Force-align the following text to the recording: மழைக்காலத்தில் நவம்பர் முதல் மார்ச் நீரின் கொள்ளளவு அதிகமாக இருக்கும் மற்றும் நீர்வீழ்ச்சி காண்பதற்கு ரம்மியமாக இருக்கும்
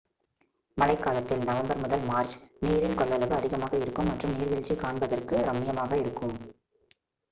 மழைக்காலத்தில் 0.77 1.43
நவம்பர் 1.43 1.81
முதல் 1.81 2.03
மார்ச் 2.03 2.33
நீரின் 2.61 2.97
கொள்ளளவு 2.97 3.35
அதிகமாக 3.35 3.75
இருக்கும் 3.77 4.05
மற்றும் 4.05 4.35
நீர்வீழ்ச்சி 4.35 4.75
காண்பதற்கு 4.77 5.37
ரம்மியமாக 5.47 5.93
இருக்கும் 5.97 6.35